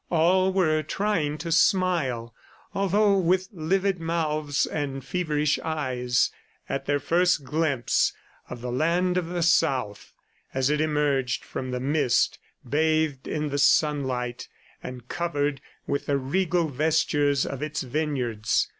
[0.09, 2.33] All were trying to smile,
[2.73, 6.31] although with livid mouths and feverish eyes,
[6.67, 8.11] at their first glimpse
[8.49, 10.15] of the land of the South
[10.55, 14.47] as it emerged from the mist bathed in the sunlight,
[14.81, 18.69] and covered with the regal vestures of its vineyards.